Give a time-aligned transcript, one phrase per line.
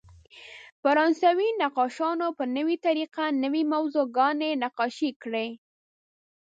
[0.81, 5.47] فرانسوي نقاشانو په نوې طریقه نوې موضوعګانې نقاشي کړې.